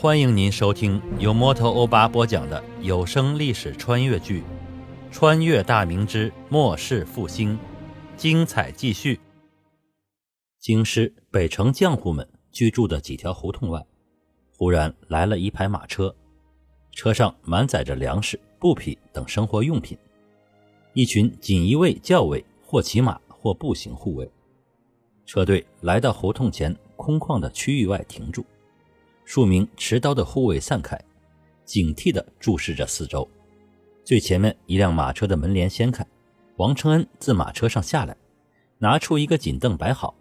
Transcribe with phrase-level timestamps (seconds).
[0.00, 4.42] 欢迎您收听由摩托欧巴播讲的有声历史穿越剧
[5.10, 7.54] 《穿越大明之末世复兴》，
[8.16, 9.18] 精彩继续。
[10.60, 13.84] 京师北城浆户们居住的几条胡同外，
[14.56, 16.14] 忽然来了一排马车，
[16.92, 19.98] 车上满载着粮食、布匹等生活用品。
[20.92, 24.30] 一群锦衣卫校尉或骑马或步行护卫。
[25.26, 28.46] 车队来到胡同前空旷的区域外停住。
[29.28, 30.98] 数名持刀的护卫散开，
[31.66, 33.28] 警惕地注视着四周。
[34.02, 36.02] 最前面一辆马车的门帘掀开，
[36.56, 38.16] 王承恩自马车上下来，
[38.78, 40.14] 拿出一个锦凳摆好。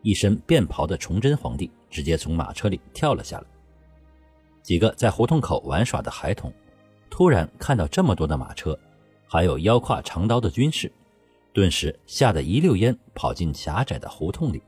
[0.00, 3.44] 一身便袍的崇祯皇帝直接从马车里跳了下来。
[4.62, 6.50] 几个在胡同口玩耍的孩童，
[7.10, 8.78] 突然看到这么多的马车，
[9.26, 10.90] 还有腰挎长刀的军士，
[11.52, 14.62] 顿时吓得一溜烟跑进狭窄的胡同里，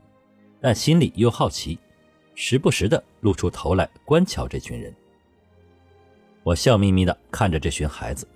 [0.61, 1.79] 但心里又好奇。
[2.33, 4.93] 时不时的露出头来观瞧这群人，
[6.43, 8.27] 我笑眯眯的看着这群孩子，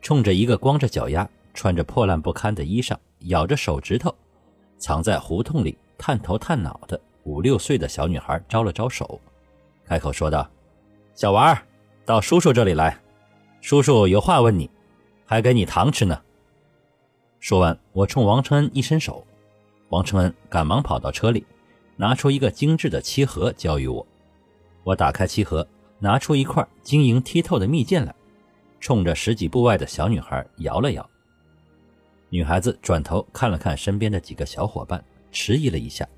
[0.00, 4.14] 冲着一个光着脚丫、穿着破烂不堪的衣裳、咬着手指头、
[4.78, 9.20] 藏在胡同里探头探脑的五六岁的小女孩招了招手，
[9.84, 10.48] 开口说道
[11.14, 11.62] ：“小娃儿，
[12.06, 12.98] 到叔叔这里来，
[13.60, 14.70] 叔叔有话问你，
[15.26, 16.18] 还给你糖吃呢。”
[17.40, 19.26] 说完，我冲王承恩一伸手，
[19.88, 21.44] 王承恩赶忙跑到车里。
[22.00, 24.06] 拿出一个精致的漆盒交予我，
[24.84, 28.14] 我打开漆盒，拿出一块晶莹剔透的蜜饯来，
[28.80, 31.10] 冲着十几步外的小女孩摇了摇。
[32.30, 36.08] 女孩子转头看了看身边的几个小伙伴，迟疑了一下，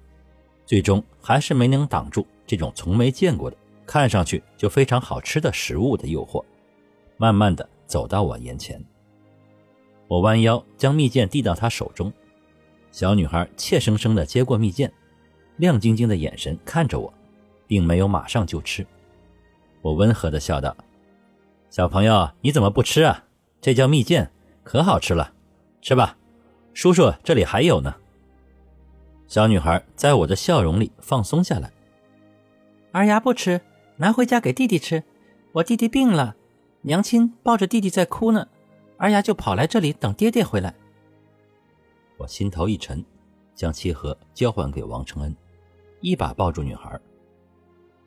[0.64, 6.44] 最终还是没能挡住这种从没见过的、看上去就非常好吃的食物的诱惑，
[7.16, 8.80] 慢慢的走到我眼前。
[10.06, 12.12] 我弯腰将蜜饯递到她手中，
[12.92, 14.88] 小女孩怯生生的接过蜜饯。
[15.56, 17.12] 亮晶晶的眼神看着我，
[17.67, 18.86] 并没有马上就吃。
[19.81, 20.77] 我温和的笑道
[21.70, 23.25] ：“小朋友，你怎么不吃啊？
[23.60, 24.28] 这叫蜜饯，
[24.62, 25.32] 可好吃了，
[25.81, 26.16] 吃吧。
[26.75, 27.94] 叔叔这里还有呢。”
[29.28, 31.72] 小女孩在我的笑容里放松下来。
[32.91, 33.60] 二丫不吃，
[33.97, 35.03] 拿回家给弟弟吃。
[35.53, 36.37] 我弟弟病了，
[36.82, 38.47] 娘亲抱着弟弟在哭呢，
[38.99, 40.75] 二丫就跑来这里等爹爹回来。
[42.19, 43.05] 我心头一沉，
[43.55, 45.34] 将漆盒交还给王承恩。
[46.02, 47.00] 一把抱住女孩，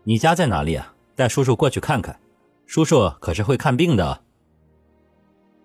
[0.04, 0.94] 你家在哪里啊？
[1.16, 2.20] 带叔叔过去看看，
[2.66, 4.22] 叔叔可是会看病的。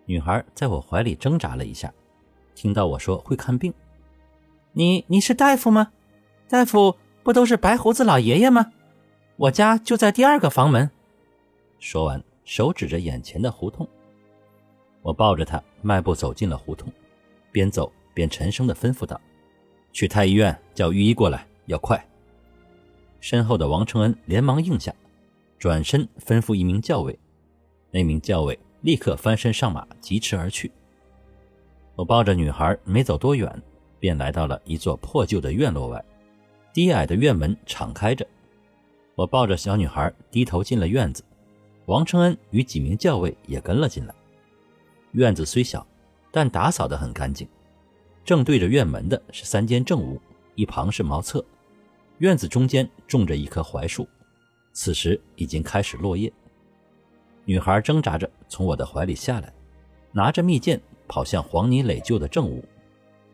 [0.07, 1.93] 女孩在我怀里挣扎了一下，
[2.55, 3.75] 听到我说会看病，
[4.73, 5.91] 你你是大夫吗？
[6.49, 8.73] 大夫不都是白胡子老爷爷吗？
[9.37, 10.89] 我家就在第二个房门。
[11.81, 13.89] 说完，手指着眼前的胡同。
[15.03, 16.93] 我抱着她，迈步走进了胡同，
[17.51, 19.21] 边走边沉声的吩咐道
[19.93, 22.01] ：“去太医院叫御医过来，要快。”
[23.21, 24.95] 身后的王承恩连忙应下，
[25.59, 27.19] 转身吩咐一名教尉，
[27.91, 30.73] 那名教尉立刻翻身上马，疾驰而去。
[31.95, 33.63] 我抱着女孩没走多远，
[33.99, 36.03] 便来到了一座破旧的院落外，
[36.73, 38.27] 低矮的院门敞开着。
[39.15, 41.23] 我抱着小女孩低头进了院子，
[41.85, 44.15] 王承恩与几名教尉也跟了进来。
[45.13, 45.87] 院子虽小，
[46.31, 47.47] 但打扫得很干净。
[48.25, 50.19] 正对着院门的是三间正屋，
[50.55, 51.45] 一旁是茅厕。
[52.21, 54.07] 院子中间种着一棵槐树，
[54.75, 56.31] 此时已经开始落叶。
[57.47, 59.51] 女孩挣扎着从我的怀里下来，
[60.13, 60.79] 拿着蜜饯
[61.09, 62.63] 跑向黄泥垒就的正屋，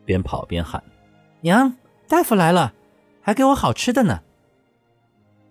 [0.05, 0.81] 边跑边喊
[1.41, 1.75] ：“娘，
[2.07, 2.73] 大夫来了，
[3.21, 4.21] 还给我好吃的呢。”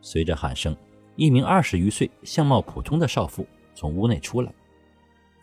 [0.00, 0.74] 随着喊声，
[1.16, 4.50] 一名二十余岁、相貌普通的少妇从屋内出来，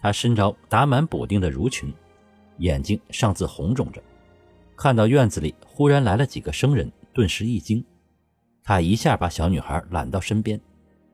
[0.02, 1.94] 她身着打满补丁的襦裙，
[2.58, 4.02] 眼睛上自红肿着，
[4.76, 6.92] 看到院子里忽然来了几个生人。
[7.14, 7.84] 顿时一惊，
[8.64, 10.60] 他一下把小女孩揽到身边，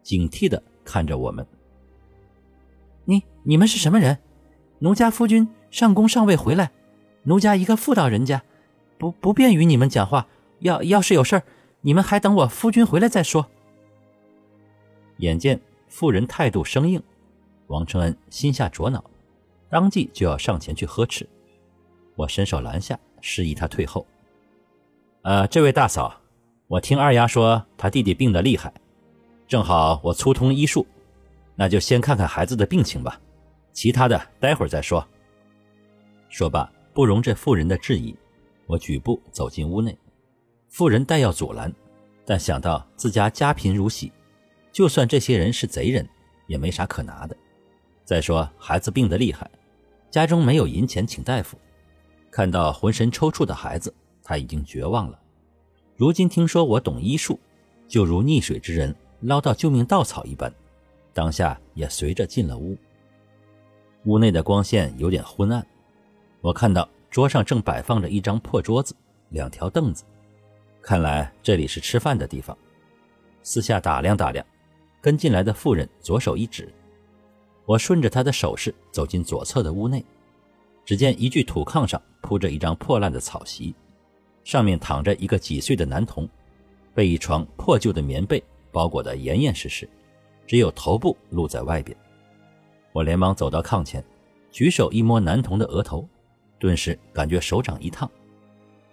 [0.02, 1.46] 警惕地看着我们。
[3.06, 4.18] 你你们是什么人？
[4.80, 6.72] 奴家夫君上宫尚未回来，
[7.24, 8.42] 奴家一个妇道人家，
[8.98, 10.28] 不不便与你们讲话。
[10.60, 11.44] 要要是有事儿，
[11.82, 13.50] 你们还等我夫君回来再说。
[15.18, 17.02] 眼见妇人态度生硬，
[17.68, 19.04] 王承恩心下着恼，
[19.70, 21.28] 当即就要上前去呵斥。
[22.16, 24.06] 我伸手拦下，示意他退后。
[25.30, 26.20] 呃，这位大嫂，
[26.66, 28.74] 我听二丫说她弟弟病得厉害，
[29.48, 30.88] 正好我粗通医术，
[31.54, 33.22] 那就先看看孩子的病情吧，
[33.72, 35.08] 其他的待会儿再说。
[36.30, 38.18] 说罢，不容这妇人的质疑，
[38.66, 39.96] 我举步走进屋内。
[40.68, 41.72] 妇人待要阻拦，
[42.26, 44.12] 但想到自家家贫如洗，
[44.72, 46.10] 就算这些人是贼人，
[46.48, 47.38] 也没啥可拿的。
[48.04, 49.48] 再说孩子病得厉害，
[50.10, 51.56] 家中没有银钱请大夫，
[52.32, 53.94] 看到浑身抽搐的孩子。
[54.30, 55.20] 他已经绝望了。
[55.98, 57.40] 如今听说我懂医术，
[57.88, 60.54] 就如溺水之人捞到救命稻草一般，
[61.16, 62.78] 当下也随着进了屋。
[64.06, 65.66] 屋内的光线有点昏暗，
[66.42, 68.96] 我看到桌上正摆放着一张破桌子、
[69.30, 70.04] 两条凳子，
[70.80, 72.56] 看来这里是吃饭的地方。
[73.42, 74.46] 四下打量打量，
[75.02, 76.72] 跟进来的妇人左手一指，
[77.66, 80.06] 我顺着她的手势走进左侧的屋内，
[80.86, 83.74] 只见一具土炕上铺着一张破烂的草席，
[84.44, 86.28] 上面躺着一个几岁的男童，
[86.94, 89.88] 被一床破旧的棉被包裹得严严实实，
[90.48, 91.96] 只有头部露在外边。
[92.92, 94.04] 我连忙走到炕前，
[94.52, 96.08] 举手一摸男童的额头，
[96.58, 98.10] 顿时感觉手掌一烫。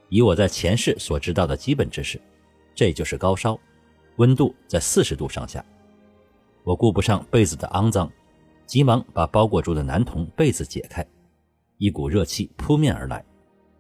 [0.09, 2.21] 以我在前世所知道的基本知识，
[2.75, 3.59] 这就是高烧，
[4.17, 5.65] 温度在四十度上下。
[6.63, 8.11] 我顾不上被子的肮脏，
[8.67, 11.07] 急忙把包裹住的男童被子解开，
[11.79, 13.25] 一股热气扑面而来。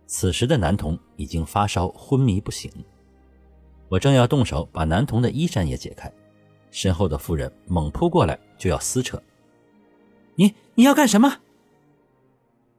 [0.06, 2.70] 此时的男童已经发烧昏迷不醒。
[3.88, 6.12] 我正要动手把男童的衣衫也解开，
[6.70, 9.20] 身后的妇人猛扑过来就要撕扯。
[10.34, 11.40] 你你要干什么？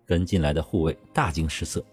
[0.05, 1.83] 跟进来的护卫大惊失色，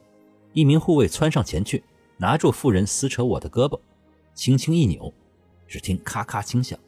[0.52, 1.82] 一名护卫窜上前去，
[2.16, 3.78] 拿住妇人撕扯我的胳膊，
[4.34, 5.12] 轻轻一扭，
[5.66, 6.78] 只听咔咔轻响，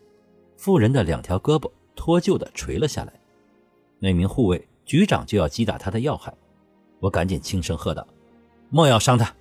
[0.56, 3.12] 妇人的两条胳膊脱臼的垂了下来。
[3.98, 6.32] 那名护卫举掌就要击打他的要害，
[7.00, 8.06] 我赶紧轻声喝道
[8.70, 9.34] ：“莫要伤他！”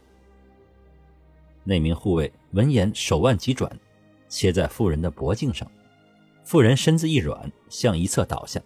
[1.63, 3.71] 那名护卫闻言手腕急转，
[4.29, 5.69] 切在妇人的脖颈上，
[6.43, 8.61] 妇人身子一软，向一侧倒下。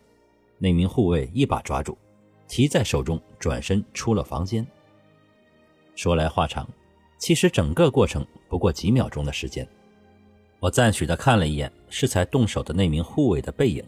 [0.58, 1.98] 那名护卫一把抓住，
[2.48, 4.68] 提在手中，转身出了房间。
[5.96, 6.68] 说来话长，
[7.18, 9.68] 其实整个过程不过几秒钟的时间。
[10.60, 13.82] 我赞许地看了一眼适才动手的那名护卫的背影。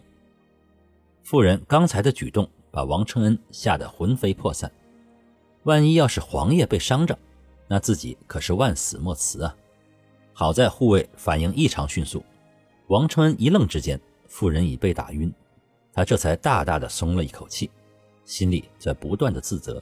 [1.22, 4.72] 妇人刚才的举动把王承恩吓得魂飞魄散，
[5.64, 7.18] 万一要是皇爷被伤着，
[7.68, 9.56] 那自己可是万死莫辞啊！
[10.32, 12.24] 好在护卫反应异常迅速，
[12.88, 15.32] 王承恩一愣之间，妇人已被打晕。
[15.92, 17.70] 他这才大大的松了一口气，
[18.24, 19.80] 心里在不断的自责。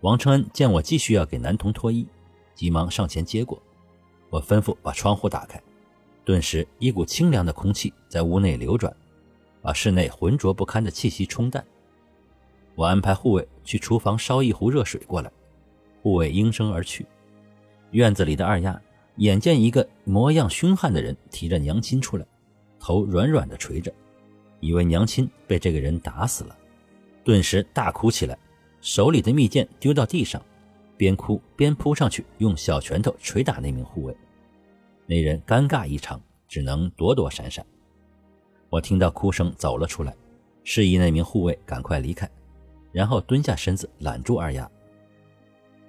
[0.00, 2.06] 王承恩见我继续要给男童脱衣，
[2.54, 3.60] 急忙上前接过。
[4.30, 5.60] 我吩咐把窗户打开，
[6.24, 8.94] 顿时一股清凉的空气在屋内流转，
[9.60, 11.64] 把室内浑浊不堪的气息冲淡。
[12.76, 15.32] 我安排护卫去厨房烧一壶热水过来，
[16.02, 17.04] 护卫应声而去。
[17.90, 18.80] 院子里的二丫
[19.16, 22.26] 眼见一个模样凶悍的人提着娘亲出来，
[22.78, 23.92] 头软软的垂着。
[24.60, 26.56] 以为娘亲被这个人打死了，
[27.24, 28.36] 顿时大哭起来，
[28.80, 30.42] 手里的蜜饯丢到地上，
[30.96, 34.16] 边哭边扑上去，用小拳头捶打那名护卫。
[35.06, 37.64] 那人尴尬异常，只能躲躲闪闪。
[38.68, 40.14] 我听到哭声走了出来，
[40.64, 42.28] 示意那名护卫赶快离开，
[42.96, 44.66] 然后蹲下身子揽住二丫。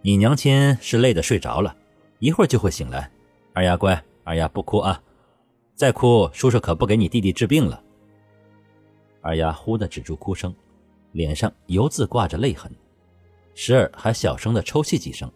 [0.01, 1.74] 你娘亲是累得睡着了，
[2.19, 3.09] 一会儿就会醒来。
[3.54, 5.01] 二丫乖，二丫不哭啊，
[5.74, 7.81] 再哭叔叔可不给你弟弟治病了。
[9.21, 10.54] 二丫忽地止住哭声，
[11.13, 12.69] 脸上犹自挂着泪痕，
[13.56, 15.31] 时而还小声地抽泣几声。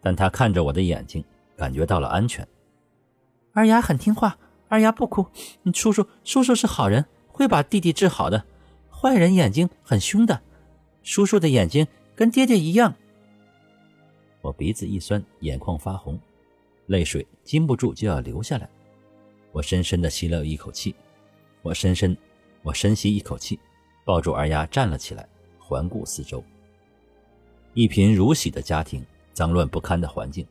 [0.00, 1.24] 但她看着我的眼睛，
[1.56, 2.44] 感觉到了安全。
[3.52, 4.36] 二丫很听话，
[4.66, 5.24] 二丫不哭。
[5.72, 8.42] 叔叔，叔叔是好人，会把弟弟治好的。
[8.90, 10.40] 坏人眼睛很凶的，
[11.02, 12.94] 叔叔的眼睛跟爹爹一样。
[14.40, 16.18] 我鼻子一酸，眼眶发红，
[16.86, 18.68] 泪水禁不住就要流下来。
[19.52, 20.94] 我深深地吸了一口气，
[21.62, 22.16] 我深深。
[22.64, 23.58] 我深吸一口气，
[24.04, 26.44] 抱住二丫站了起来，环顾四周。
[27.74, 30.46] 一贫如洗的家庭，脏乱不堪的环境，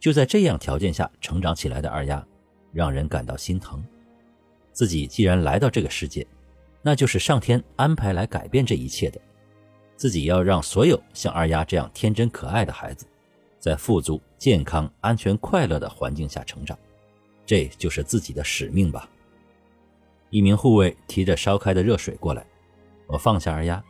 [0.00, 2.26] 就在这样条件下成长起来的二丫，
[2.72, 3.80] 让人感到心疼。
[4.72, 6.26] 自己既然来到这个世界，
[6.82, 9.20] 那就是上天安排来改变这一切的。
[9.96, 13.06] 自己要让所有像二丫这样天真可爱的孩子，
[13.58, 16.78] 在富足、健康、安全、快乐的环境下成长，
[17.44, 19.08] 这就是自己的使命吧。
[20.30, 22.46] 一名护卫提着烧开的热水过来，
[23.06, 23.82] 我放下二丫，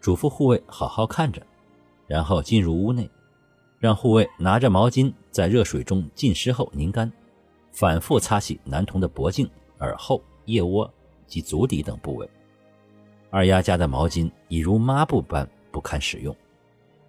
[0.00, 1.42] 嘱咐护卫好好看着，
[2.06, 3.10] 然后进入屋内，
[3.78, 7.12] 让护卫拿着毛巾在热水中浸湿后拧干，
[7.72, 9.48] 反复擦洗男童的脖颈、
[9.80, 10.90] 耳后、腋窝
[11.26, 12.30] 及足底等部位。
[13.32, 16.36] 二丫家的毛巾已如抹布般不堪使用。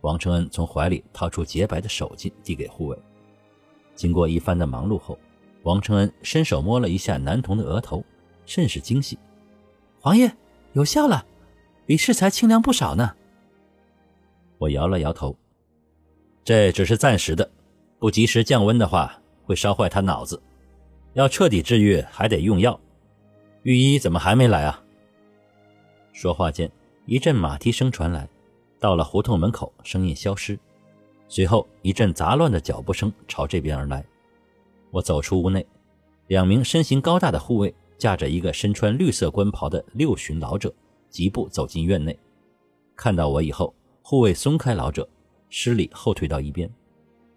[0.01, 2.97] 王承恩从怀里掏出洁白的手巾递给护卫。
[3.93, 5.19] 经过一番的忙碌后，
[5.63, 8.03] 王承恩伸手摸了一下男童的额头。
[8.45, 9.17] 甚是惊喜，
[10.01, 10.29] 皇爷
[10.73, 11.25] 有效了，
[11.85, 13.15] 比适才清凉不少呢。
[14.57, 15.33] 我摇了摇头，
[16.43, 17.49] 这只是暂时的，
[17.99, 20.43] 不及时降温的话会烧坏他脑子，
[21.13, 22.77] 要彻底治愈还得用药。
[23.61, 24.82] 御医怎么还没来啊？
[26.13, 26.71] 说话间，
[27.05, 28.29] 一阵马蹄声传来，
[28.79, 30.57] 到了胡同门口，声音消失，
[31.27, 34.05] 随后一阵杂乱的脚步声朝这边而来。
[34.91, 35.65] 我走出屋内。
[36.27, 40.73] 两名身形高大的护卫架着一个身穿绿色官袍的六旬老者，
[41.09, 42.17] 疾步走进院内。
[42.95, 45.07] 看到我以后，护卫松开老者，
[45.49, 46.71] 施礼后退到一边。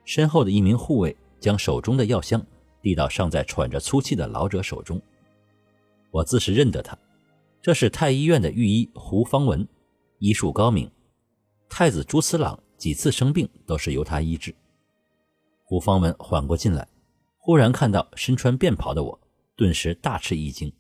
[0.04, 2.40] 身后的一名护卫将手中的药箱
[2.80, 5.02] 递到尚在喘着粗气的老者手中。
[6.12, 6.97] 我自是认得他，
[7.66, 9.66] 这是太医院的御医胡方文，
[10.20, 10.88] 医术高明。
[11.68, 14.54] 太子朱慈朗几次生病都是由他医治。
[15.64, 16.87] 胡方文缓过劲来，
[17.37, 19.20] 忽然看到身穿便袍的我，
[19.56, 20.73] 顿时大吃一惊。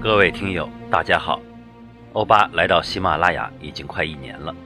[0.00, 1.38] 各位听友，大家好，
[2.14, 4.56] 欧巴来到喜马拉雅已经快一年了，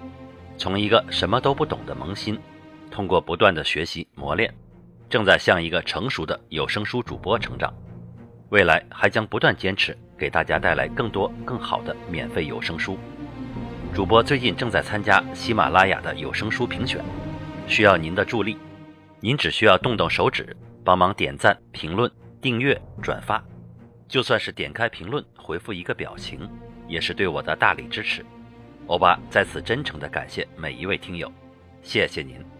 [0.57, 2.39] 从一个什么都不懂的萌新，
[2.93, 4.55] 通过不断的学习磨练，
[5.11, 7.75] 正在向一个成熟的有声书主播成长。
[8.51, 12.97] 未来还将不断坚持，给大家带来更多更好的免费有声书。
[13.93, 17.05] 主播最近正在参加喜马拉雅的有声书评选，
[17.67, 18.57] 需要您的助力。
[19.19, 23.43] 您只需要动动手指，帮忙点赞、评论、订阅、转发，
[24.09, 26.49] 就算是点开评论回复一个表情，
[26.87, 28.25] 也是对我的大力支持。
[28.87, 31.31] 欧巴在此真诚的感谢每一位听友，
[31.83, 32.60] 谢谢您。